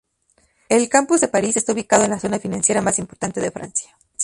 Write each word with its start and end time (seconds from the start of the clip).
El 0.67 0.89
Campus 0.89 1.21
de 1.21 1.27
París, 1.27 1.57
esta 1.57 1.73
ubicado 1.73 2.03
en 2.05 2.09
la 2.09 2.19
zona 2.19 2.39
financiera 2.39 2.81
más 2.81 2.97
importante 2.97 3.39
de 3.39 3.51
Francia. 3.51 3.95